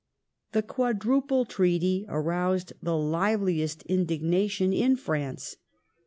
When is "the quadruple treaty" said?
0.53-2.07